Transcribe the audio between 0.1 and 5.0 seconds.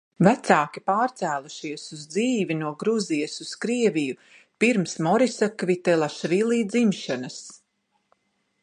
Vecāki pārcēlušies uz dzīvi no Gruzijas uz Krieviju pirms